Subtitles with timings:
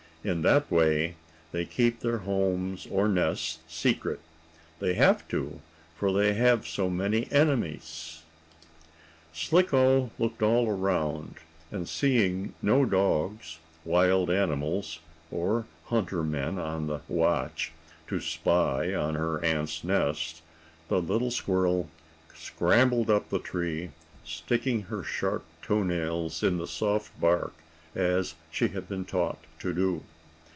[0.23, 1.15] In that way
[1.51, 4.19] they keep their homes, or nests, secret.
[4.77, 5.61] They have to,
[5.95, 8.21] for they have so many enemies.
[9.33, 11.37] Slicko looked all around,
[11.71, 14.99] and, seeing no dogs, wild animals
[15.31, 17.71] or hunter men on the watch,
[18.07, 20.43] to spy on her aunt's nest,
[20.87, 21.89] the little squirrel
[22.35, 23.89] scrambled up the tree,
[24.23, 27.55] sticking her sharp toe nails in the soft bark
[27.95, 30.01] as she had been taught to do.